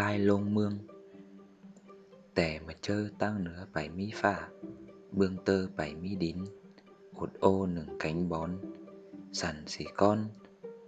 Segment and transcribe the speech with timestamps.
[0.00, 0.72] ลายลงเมือง
[2.34, 4.36] แต่มาเจอตั้งเหนือไปมีฝ่า
[5.14, 6.38] เบื้องเตอไปมีดิน
[7.18, 8.50] อดโอหนึ่งแข็งบอน
[9.40, 10.20] สันสีก้อน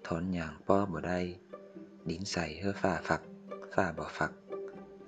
[0.06, 1.20] ถอนอย่างป้อบ่ได้
[2.08, 3.22] ดินใส่เฮือฝ่าฝัก
[3.74, 4.32] ฝ่าบ่ฝัก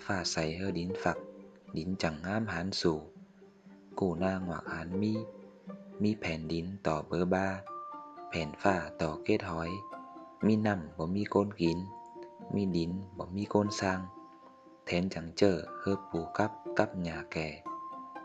[0.04, 1.18] ฝ่าใส่เฮือดินฝัก
[1.76, 2.98] ดินจังงามหานสู่
[3.98, 5.12] กูนางหวักหานมี
[6.02, 7.48] มีแผ่นดินต่อเบอร์บ้า
[8.28, 9.70] แผ่นฝ่าต่อเกตหอย
[10.46, 11.78] มีน้ำบ่มีก้นกิน
[12.52, 14.06] mi đín bỏ mi côn sang
[14.86, 17.62] thén chẳng chờ hơ phù cắp cắp nhà kẻ.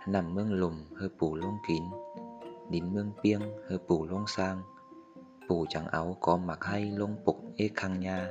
[0.07, 1.83] Nằm mương lùm hơ phù lông kín.
[2.69, 4.61] Đín mương piêng hơ phù lông sang
[5.47, 8.29] phù chẳng áo có mặc hay lông phục ê khăng nha.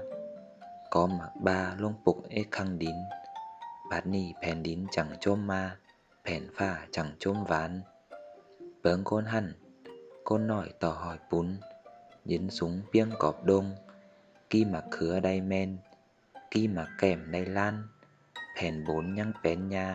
[0.91, 2.95] Có mặc ba lông phục ê khăng đín
[3.91, 5.77] bát nì phèn đín chẳng chôm ma.
[6.25, 7.81] Phèn pha chẳng chôm ván.
[8.83, 9.53] Bớng côn hẳn.
[10.25, 11.57] Côn nổi tỏ hỏi bún.
[12.25, 13.75] Dính súng piêng cọp đông
[14.51, 15.71] กี้มะเขือได้แมน
[16.53, 17.77] กี้มะแก้มได้ลั่น
[18.55, 19.89] แผ่นบนยังเป็นยา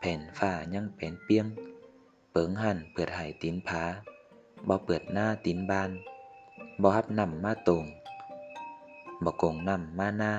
[0.00, 1.46] แผ่นฝ้ายังเป็นเปียง
[2.30, 3.82] เปิงหันเปิดหายตินผา
[4.68, 5.90] บ่เปิดหน้าตินบาน
[6.82, 7.84] บ่ฮับนำมาตรง
[9.24, 10.32] บ่กงนำมาหน้า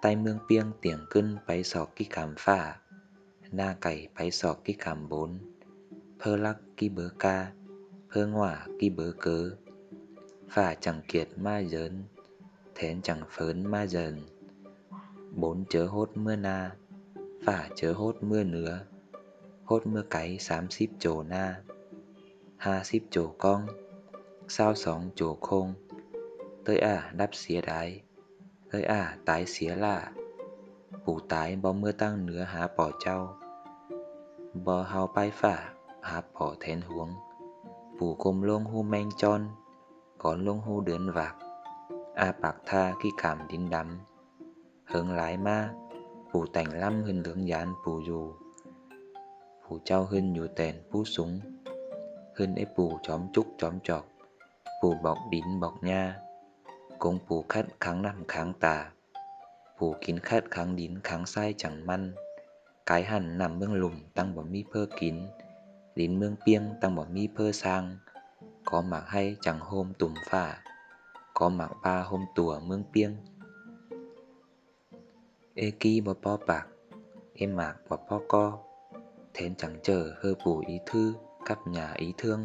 [0.00, 2.58] ใต้เมืองเปียงเตียงขึ้นไปสอกกี่คำฝ้า
[3.54, 5.30] หน้าไก่ไปสอกกี่คำบน
[6.18, 7.36] เพอลักกี่เบอร์กา
[8.08, 9.44] เพอหว่ากี่เบอร์เกอ
[10.54, 11.94] ฝ่าจังเกียดมาเยิน
[12.74, 14.22] thén chẳng phớn ma dần.
[15.30, 16.76] Bốn chớ hốt mưa na,
[17.44, 18.80] phả chớ hốt mưa nứa.
[19.64, 21.62] Hốt mưa cái xám xíp chỗ na,
[22.56, 23.66] ha xíp chỗ con,
[24.48, 25.74] sao sóng chỗ khôn.
[26.64, 28.02] Tới à đắp xía đái,
[28.70, 30.12] tới à tái xía lạ.
[31.04, 33.38] Vụ tái bó mưa tăng nứa há bỏ trao
[34.54, 37.10] bò hào bay phả há bỏ thén huống.
[37.98, 39.48] Vụ côm lông hu men tròn,
[40.18, 41.36] có lông hu đớn vạc.
[42.14, 43.98] A bạc tha khi cảm đín đắm
[44.84, 45.74] hướng lái ma
[46.32, 48.32] phủ tành lâm hình lưỡng dán phủ dù
[49.68, 51.40] phủ trao hình nhủ tèn phú súng
[52.36, 54.08] hình ép phủ chóm trúc chóm chọc
[54.82, 56.20] phủ bọc đín bọc nha
[56.98, 58.90] cũng phủ khát kháng năm kháng tà
[59.78, 62.14] phủ kín khát kháng đín kháng sai chẳng măn
[62.86, 65.16] cái hẳn nằm mương lùm tăng bỏ mi phơ kín
[65.96, 67.96] đến mương piêng tăng bỏ mi phơ sang
[68.64, 70.62] có mặc hay chẳng hôm tùm phả
[71.34, 73.16] có mạc ba hôm tùa mương piêng.
[75.54, 76.66] Ê ki bò po bạc
[77.34, 78.58] em mạc bò po co
[79.34, 81.14] thén chẳng chờ hơ bù ý thư
[81.46, 82.44] cắp nhà ý thương.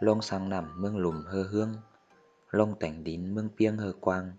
[0.00, 1.74] Lông sang nằm mương lùm hơ hương,
[2.50, 4.32] lông tảnh đín mương piêng hơ quang.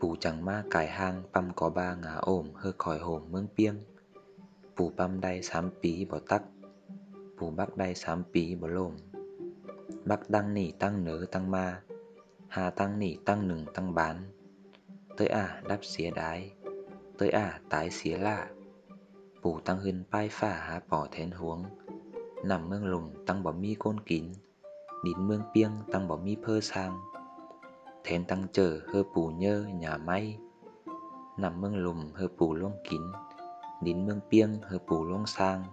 [0.00, 3.84] Bù chẳng ma cải hang, păm có ba ngà ổm hơ khỏi hổm mương piêng.
[4.76, 6.42] Bù păm đay xám pí bò tắc
[7.40, 8.96] bù bắc đay xám pí bò lồm
[10.04, 11.82] bắc đăng nỉ tăng nớ tăng ma
[12.48, 14.24] hà tăng nỉ tăng nừng tăng bán.
[15.16, 16.52] Tới à đắp xía đái,
[17.18, 18.48] tới à tái xía lạ.
[19.42, 21.64] Bù tăng hưng pai phả há bỏ thén huống,
[22.44, 24.32] nằm mương lùng tăng bỏ mi côn kín
[25.04, 27.00] đín mương piêng tăng bỏ mi phơ sang.
[28.04, 30.38] Thén tăng chờ hơ bù nhơ nhà may,
[31.38, 33.00] nằm mương lùm hơ bù lông kín
[33.82, 35.64] đín mương piêng hơ bù lông sang.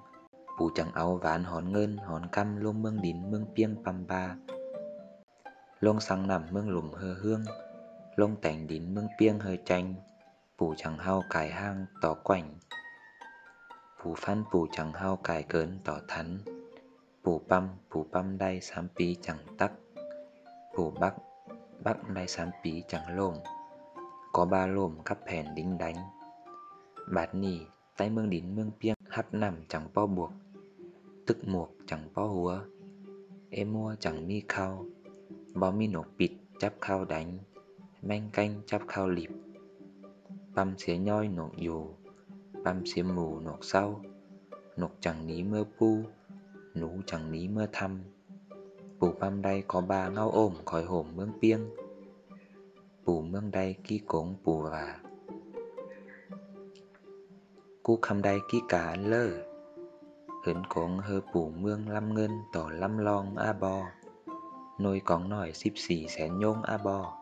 [0.60, 4.36] Bù chẳng áo ván hón ngơn hón căm lông mương đín mương piêng păm ba
[5.86, 7.46] lông sang nằm mương lùm hơ hương,
[8.16, 9.94] lông tảnh đín mương piêng hơi chanh
[10.58, 12.54] phủ chẳng hao cài hang tỏ quảnh.
[14.02, 16.38] Phủ phan phủ chẳng hao cài cớn tỏ thắn,
[17.24, 19.72] phủ băm phủ băm đay sám pí chẳng tắc,
[20.76, 21.16] phủ bắc
[21.84, 23.36] bắc đay sám pí chẳng lồm,
[24.34, 25.96] có ba lồm cắp hèn đính đánh.
[27.12, 27.60] Bát nỉ,
[27.98, 30.32] tay mương đín mương piêng hắt nằm chẳng po buộc,
[31.28, 32.60] tức muộc chẳng po húa
[33.50, 34.86] em mua chẳng mi khao
[35.56, 37.38] bó mi nộp bịt chắp khao đánh,
[38.02, 39.30] manh canh chắp khao lịp.
[40.56, 41.88] Băm xía nhoi nộp dù
[42.64, 44.02] băm xía mù nộp sau
[44.78, 45.98] nộp chẳng ní mưa pu,
[46.76, 48.00] nú chẳng ní mưa thăm.
[49.00, 51.70] Bù băm đây có ba ngao ôm khỏi hổm mương piêng,
[53.06, 55.00] bù mương đây ký cống bù và
[57.84, 59.30] cu khăm đây ký cả lơ
[60.46, 63.86] hớn cống hơ bù mương lâm ngân tỏ lâm long a bò
[64.80, 67.18] nôi cóng nổi xíp xì xén nhôm a bò.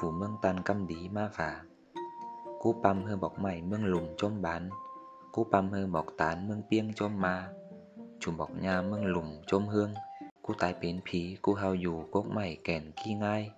[0.00, 1.62] Phủ mương tan căm đí ma phả
[2.62, 4.70] cú păm hơ bọc mày mương lùm chôm bán.
[5.32, 7.48] Cú păm hơ bọc tán mương piêng chôm ma.
[8.20, 9.94] Chùm bọc nhà mương lùm chôm hương.
[10.42, 13.50] Cú tái bến phí cú hao dù cốc mày kèn ki ngai.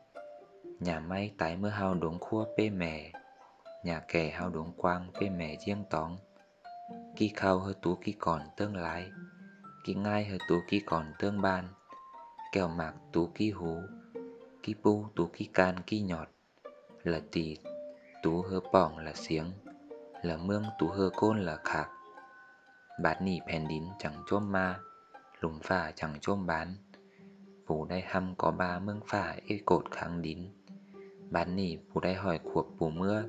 [0.81, 3.13] Nhà may tái mưa hao đống khua pê mè.
[3.85, 6.17] Nhà kẻ hao đống quang pê mè riêng tóng
[7.17, 9.11] ki khao hơ tú ki còn tương lái
[9.85, 11.69] ki ngai hơ tú ki còn tương ban
[12.55, 13.83] kèo mạc tú ký hú,
[14.63, 16.29] ký pu tú ký can ký nhọt,
[17.03, 17.57] là tì
[18.23, 19.53] tú hơ bỏng là xiếng,
[20.23, 21.89] là mương tú hơ côn là khạc.
[23.03, 24.79] Bát nỉ phèn đín chẳng chôm ma
[25.41, 26.75] lùng phả chẳng chôm bán.
[27.67, 30.39] Phủ đai hăm có ba mương phả y cột kháng đín.
[31.31, 33.25] Bán nỉ phủ đai hỏi cuộc phủ mưa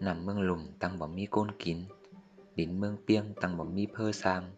[0.00, 1.78] nằm mương lùng tăng bóng mi côn kín,
[2.54, 4.50] đín mương piêng tăng bóng mi phơ sang.